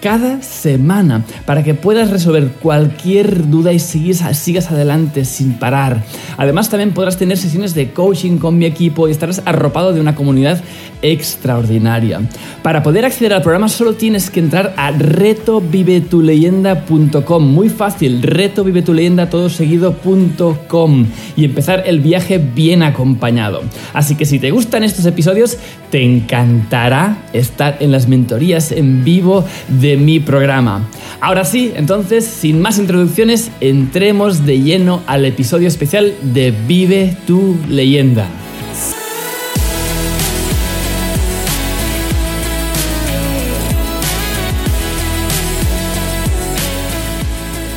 [0.00, 6.02] cada semana para que puedas resolver cualquier duda y sigas, adelante sin parar.
[6.36, 10.14] Además también podrás tener sesiones de coaching con mi equipo y estarás arropado de una
[10.14, 10.62] comunidad
[11.02, 12.20] extraordinaria.
[12.62, 17.46] Para poder acceder al programa solo tienes que entrar a retovivetuleyenda.com.
[17.46, 23.62] Muy fácil, retovivetuleyenda todo seguido.com y empezar el viaje bien acompañado.
[23.92, 25.58] Así que si te gustan estos episodios,
[25.90, 30.88] te encantará estar en las mentorías en vivo de mi programa.
[31.20, 37.56] Ahora sí, entonces, sin más introducciones, entremos de lleno al episodio especial de Vive tu
[37.68, 38.26] leyenda.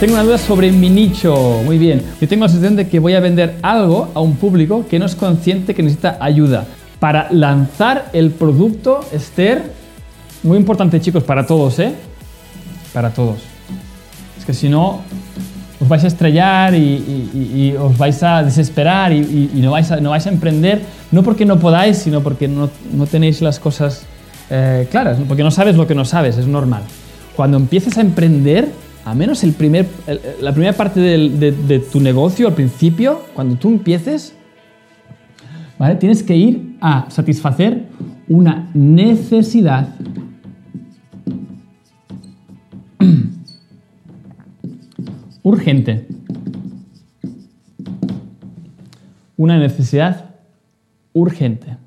[0.04, 1.62] Tengo una duda sobre mi nicho.
[1.64, 2.02] Muy bien.
[2.20, 5.06] Yo tengo la sensación de que voy a vender algo a un público que no
[5.06, 6.68] es consciente que necesita ayuda.
[7.00, 9.64] Para lanzar el producto, Esther,
[10.44, 11.94] muy importante, chicos, para todos, ¿eh?
[12.94, 13.40] Para todos.
[14.38, 15.02] Es que si no,
[15.80, 20.26] os vais a estrellar y, os vais a desesperar y, no, vais a, no vais
[20.28, 22.70] a emprender, no porque no podáis, sino porque no,
[23.10, 24.06] tenéis las cosas
[24.50, 26.84] eh, claras, porque no sabes lo que no sabes, es normal.
[27.36, 28.70] Cuando empieces a emprender,
[29.06, 29.88] a menos el primer,
[30.42, 34.36] la primera parte de, tu negocio al principio, cuando tú empieces,
[35.80, 35.96] ¿vale?
[35.96, 37.84] tienes que ir a satisfacer
[38.28, 39.90] una necesidad
[45.44, 46.08] urgente.
[49.38, 50.36] Una necesidad
[51.14, 51.78] urgente.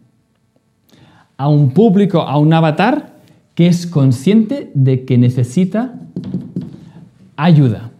[1.37, 3.16] A un público, a un avatar
[3.55, 5.99] que es consciente de que necesita
[7.37, 7.91] ayuda.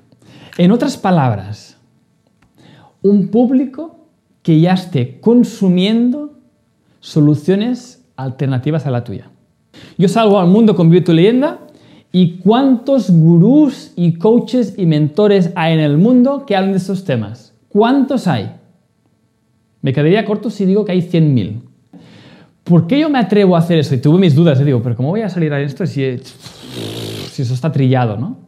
[0.59, 1.77] En otras palabras,
[3.03, 4.06] un público
[4.43, 6.39] que ya esté consumiendo
[7.00, 9.31] soluciones alternativas a la tuya.
[9.99, 11.66] Yo salgo al mundo con tu leyenda
[12.16, 17.04] ¿Y cuántos gurús y coaches y mentores hay en el mundo que hablan de estos
[17.04, 17.54] temas?
[17.69, 18.53] ¿Cuántos hay?
[19.82, 21.60] Me quedaría corto si digo que hay 100.000.
[22.65, 23.94] ¿Por qué yo me atrevo a hacer eso?
[23.94, 27.43] Y tuve mis dudas, y digo, pero ¿cómo voy a salir a esto si, si
[27.43, 28.38] eso está trillado, no?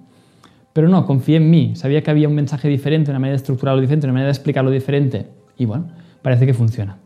[0.72, 1.76] Pero no, confié en mí.
[1.76, 4.70] Sabía que había un mensaje diferente, una manera de estructurarlo diferente, una manera de explicarlo
[4.70, 5.26] diferente.
[5.58, 5.88] Y bueno,
[6.22, 6.96] parece que funciona.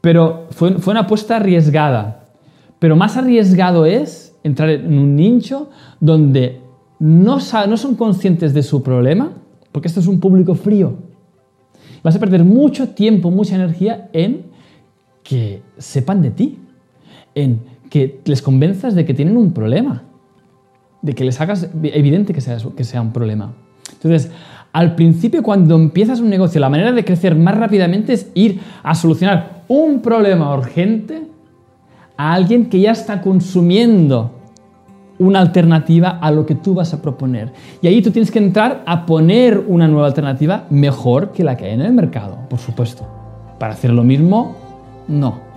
[0.00, 2.21] Pero fue una apuesta arriesgada.
[2.82, 5.70] Pero más arriesgado es entrar en un nicho
[6.00, 6.58] donde
[6.98, 9.34] no, no son conscientes de su problema,
[9.70, 10.94] porque esto es un público frío.
[12.02, 14.46] Vas a perder mucho tiempo, mucha energía en
[15.22, 16.58] que sepan de ti,
[17.36, 20.02] en que les convenzas de que tienen un problema,
[21.02, 23.54] de que les hagas evidente que sea, que sea un problema.
[23.92, 24.28] Entonces,
[24.72, 28.96] al principio cuando empiezas un negocio, la manera de crecer más rápidamente es ir a
[28.96, 31.30] solucionar un problema urgente
[32.22, 34.30] a alguien que ya está consumiendo
[35.18, 37.52] una alternativa a lo que tú vas a proponer.
[37.80, 41.64] Y ahí tú tienes que entrar a poner una nueva alternativa mejor que la que
[41.64, 43.04] hay en el mercado, por supuesto.
[43.58, 44.54] Para hacer lo mismo,
[45.08, 45.51] no.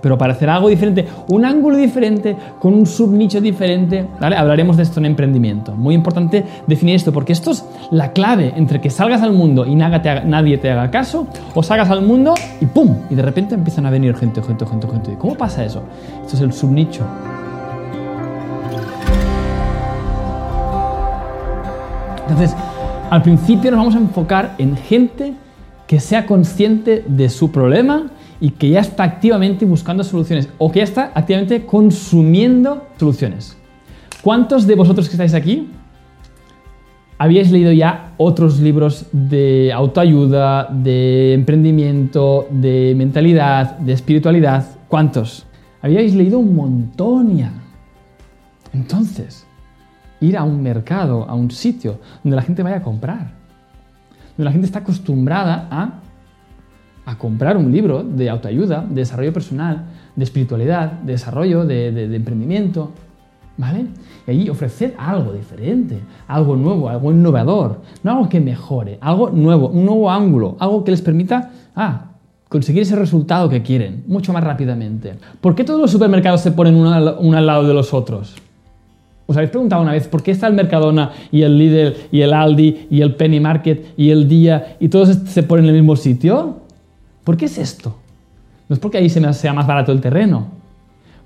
[0.00, 4.06] Pero para hacer algo diferente, un ángulo diferente, con un subnicho diferente.
[4.20, 5.74] Hablaremos de esto en emprendimiento.
[5.74, 9.74] Muy importante definir esto, porque esto es la clave entre que salgas al mundo y
[9.74, 12.96] nadie te haga caso, o salgas al mundo y ¡pum!
[13.10, 15.14] Y de repente empiezan a venir gente, gente, gente, gente.
[15.18, 15.82] ¿Cómo pasa eso?
[16.24, 17.04] Esto es el subnicho.
[22.28, 22.54] Entonces,
[23.10, 25.32] al principio nos vamos a enfocar en gente
[25.86, 30.80] que sea consciente de su problema y que ya está activamente buscando soluciones o que
[30.80, 33.56] ya está activamente consumiendo soluciones.
[34.22, 35.70] ¿Cuántos de vosotros que estáis aquí
[37.18, 44.66] habíais leído ya otros libros de autoayuda, de emprendimiento, de mentalidad, de espiritualidad?
[44.88, 45.46] ¿Cuántos?
[45.82, 47.52] Habíais leído un montón ya.
[48.72, 49.46] Entonces,
[50.20, 53.32] ir a un mercado, a un sitio donde la gente vaya a comprar,
[54.36, 56.00] donde la gente está acostumbrada a
[57.08, 62.90] a comprar un libro de autoayuda, de desarrollo personal, de espiritualidad, de desarrollo, de, emprendimiento,
[63.56, 63.86] ¿vale?
[64.26, 69.68] Y ahí ofrecer algo diferente, algo nuevo, algo innovador, no algo que mejore, algo nuevo,
[69.68, 72.10] un nuevo ángulo, algo que les permita, ah,
[72.50, 75.14] conseguir ese resultado que quieren mucho más rápidamente.
[75.40, 78.36] ¿Por qué todos los supermercados se ponen uno al, lado de los otros?
[79.24, 82.34] ¿Os habéis preguntado una vez por qué está el Mercadona y el Lidl y el
[82.34, 85.96] Aldi y el Penny Market y el Día y todos se ponen en el mismo
[85.96, 86.67] sitio?
[87.28, 87.94] ¿Por qué es esto?
[88.70, 90.46] No es porque ahí se sea más barato el terreno.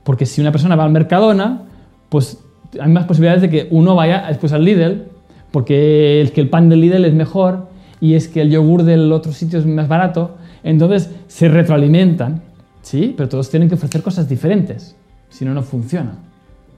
[0.02, 1.62] Porque si una persona va al Mercadona,
[2.08, 2.40] pues
[2.80, 5.04] hay más posibilidades de que uno vaya después al Lidl,
[5.52, 7.68] porque el, que el pan del Lidl es mejor
[8.00, 10.38] y es que el yogur del otro sitio es más barato.
[10.64, 12.42] Entonces se retroalimentan,
[12.80, 13.14] ¿sí?
[13.16, 14.96] Pero todos tienen que ofrecer cosas diferentes,
[15.28, 16.14] si no, no funciona.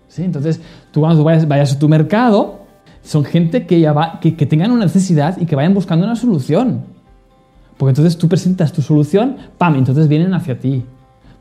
[0.06, 0.23] ¿sí?
[0.23, 0.61] Entonces
[0.93, 2.61] tú cuando vayas, a tu mercado,
[3.03, 6.15] son gente que, ya va, que, que tengan una necesidad y que vayan buscando una
[6.15, 6.93] solución.
[7.76, 9.76] Porque entonces tú presentas tu solución, ¡pam!
[9.76, 10.85] Entonces vienen hacia ti.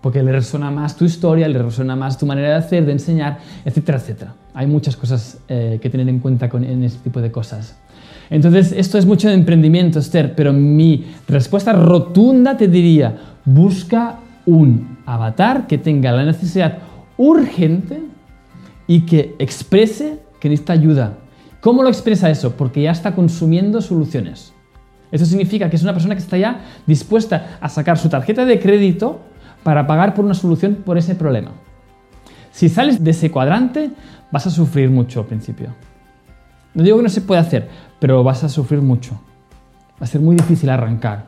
[0.02, 3.40] Porque le resuena más tu historia, le resuena más tu manera de hacer, de enseñar,
[3.64, 4.34] etcétera, etcétera.
[4.54, 7.78] Hay muchas cosas eh, que tener en cuenta en este tipo de cosas.
[8.30, 13.16] Entonces, esto es mucho de emprendimiento, Esther, pero mi respuesta rotunda te diría,
[13.46, 16.80] busca un avatar que tenga la necesidad
[17.18, 18.02] urgente
[18.88, 21.18] y que exprese que necesita ayuda.
[21.62, 22.52] ¿Cómo lo expresa eso?
[22.58, 24.53] Porque ya está consumiendo soluciones.
[25.14, 28.60] Eso significa que es una persona que está ya dispuesta a sacar su tarjeta de
[28.60, 29.22] crédito
[29.62, 31.52] para pagar por una solución por ese problema.
[32.52, 33.92] Si sales de ese cuadrante,
[34.32, 35.70] vas a sufrir mucho al principio.
[36.74, 37.70] No digo que no se pueda hacer,
[38.00, 39.14] pero vas a sufrir mucho.
[40.02, 41.28] Va a ser muy difícil arrancar.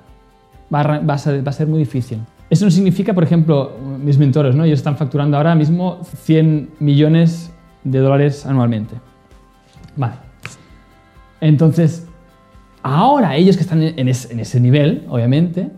[0.73, 0.81] Va
[1.13, 2.19] a, ser muy difícil.
[2.49, 4.63] Eso no significa, por ejemplo, mis mentores, ¿no?
[4.63, 7.51] Ellos están facturando ahora mismo 100 millones
[7.83, 8.95] de dólares anualmente.
[9.95, 10.15] Vale.
[11.39, 12.04] Entonces,
[12.87, 15.69] Ahora, ellos que están en, ese nivel, obviamente,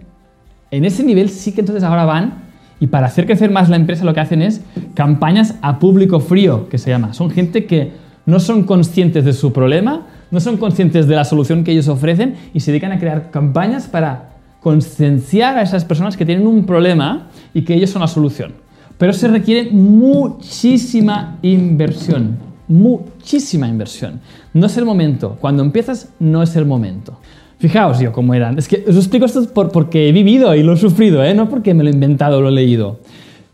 [0.72, 2.44] en ese nivel sí que entonces ahora van
[2.82, 4.60] y para hacer crecer más la empresa lo que hacen es
[4.94, 7.14] campañas a público frío, que se llama.
[7.14, 7.94] Son gente que
[8.26, 12.36] no son conscientes de su problema, no son conscientes de la solución que ellos ofrecen
[12.54, 17.30] y se dedican a crear campañas para concienciar a esas personas que tienen un problema
[17.54, 18.52] y que ellos son la solución.
[18.98, 24.20] Pero se requiere muchísima inversión muchísima inversión.
[24.54, 25.38] No es el momento.
[25.40, 27.20] Cuando empiezas, no es el momento.
[27.60, 28.58] Fijaos yo cómo eran.
[28.58, 31.34] Es que os explico esto porque he vivido y lo he sufrido, ¿eh?
[31.34, 33.00] no porque me lo he inventado o lo he leído,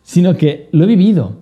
[0.04, 1.38] sino que lo he vivido.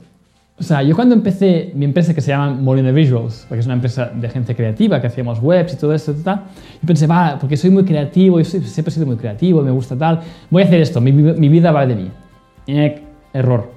[0.60, 3.74] O sea, yo cuando empecé mi empresa que se llama Molina Visuals, porque es una
[3.74, 6.44] empresa de gente creativa que hacíamos webs y todo esto, tal,
[6.84, 9.98] y pensé, va, porque soy muy creativo, yo siempre he sido muy creativo, me gusta
[9.98, 10.20] tal,
[10.52, 12.12] voy a hacer esto, mi, mi vida va de mí.
[13.34, 13.72] error.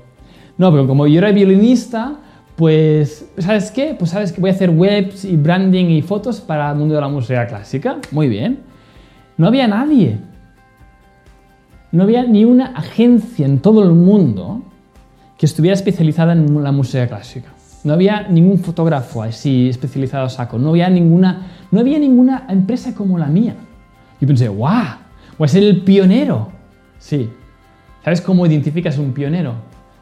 [0.59, 2.19] No, pero como yo era violinista,
[2.57, 3.97] pues, ¿sabes qué?
[3.99, 7.01] Pues sabes que voy a hacer webs y branding y fotos para el mundo de
[7.01, 7.99] la música clásica.
[8.13, 8.61] Muy bien.
[9.37, 10.19] No había nadie.
[11.91, 14.63] No había ni una agencia en todo el mundo
[15.37, 17.49] que estuviera especializada en la música clásica.
[17.83, 20.57] No había ningún fotógrafo así especializado a saco.
[20.57, 23.57] No había ninguna, no había ninguna empresa como la mía.
[24.21, 24.99] Yo pensé, ¡guau!
[25.37, 26.51] Voy a ser el pionero.
[26.99, 27.29] Sí.
[28.05, 29.55] ¿Sabes cómo identificas un pionero?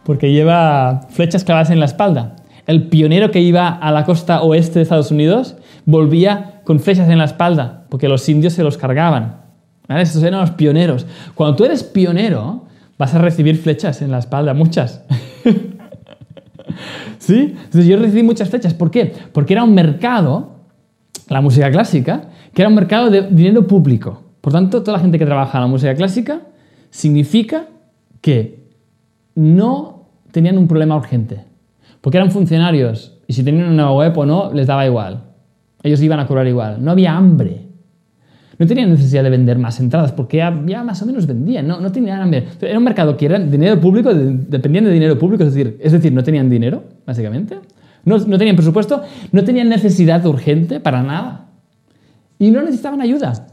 [0.05, 4.79] Porque lleva flechas clavadas en la espalda el pionero que iba a la costa oeste
[4.79, 9.43] de Estados Unidos volvía con flechas en la espalda, porque los indios se los cargaban.
[9.89, 10.03] ¿Vale?
[10.03, 11.07] Estos eran los pioneros.
[11.35, 12.67] Cuando tú eres pionero,
[12.99, 15.03] vas a recibir flechas en la espalda, muchas.
[17.19, 17.55] ¿Sí?
[17.57, 18.75] Entonces yo recibí muchas flechas.
[18.75, 19.13] ¿Por qué?
[19.33, 20.61] Porque era un mercado,
[21.29, 24.23] la música clásica, que era un mercado de dinero público.
[24.41, 26.43] Por tanto, toda la gente que trabaja en la música clásica
[26.91, 27.67] significa
[28.21, 28.69] que
[29.35, 31.52] no tenían un problema urgente.
[32.03, 35.23] Porque eran funcionarios y si tenían una web o no, les daba igual.
[35.83, 36.85] Ellos iban a cobrar igual.
[36.85, 37.69] No había hambre.
[38.59, 41.91] No tenían necesidad de vender más entradas porque ya, más o menos vendían, no, no
[41.91, 45.93] tenían Era un mercado que era dinero público, dependían de dinero público, es decir, es
[45.93, 47.59] decir no tenían dinero, básicamente.
[48.05, 51.47] No, no tenían presupuesto, no tenían necesidad urgente para nada.
[52.39, 53.47] Y no necesitaban ayuda.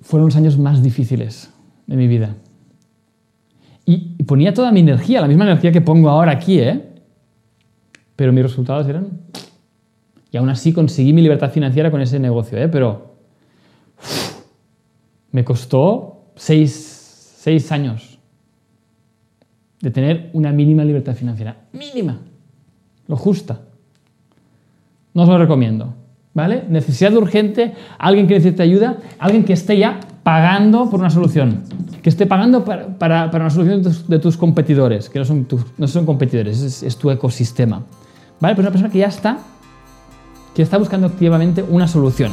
[0.00, 1.52] Fueron los años más difíciles
[1.86, 2.36] de mi vida.
[3.84, 6.87] Y ponía toda mi energía, la misma energía que pongo ahora aquí, ¿eh?
[8.18, 9.10] Pero mis resultados eran...
[10.32, 12.66] Y aún así conseguí mi libertad financiera con ese negocio, ¿eh?
[12.66, 13.14] Pero
[15.30, 18.18] me costó seis, seis años
[19.80, 21.68] de tener una mínima libertad financiera.
[21.72, 22.18] Mínima.
[23.06, 23.60] Lo justa.
[25.14, 25.94] No os lo recomiendo.
[26.34, 26.64] ¿Vale?
[26.68, 31.62] Necesidad urgente, alguien que necesite ayuda, alguien que esté ya pagando por una solución,
[32.02, 35.46] que esté pagando para, una solución de tus, competidores, que no son,
[35.78, 37.84] no son competidores, es, tu ecosistema.
[38.40, 38.54] ¿Vale?
[38.54, 39.38] Pero una persona que ya está,
[40.54, 42.32] que está buscando activamente una solución.